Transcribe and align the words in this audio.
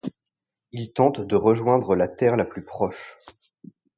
Il 0.71 0.93
tente 0.93 1.21
de 1.21 1.35
rejoindre 1.35 1.95
la 1.95 2.07
terre 2.07 2.35
la 2.35 2.45
plus 2.45 2.63
proche. 2.63 3.19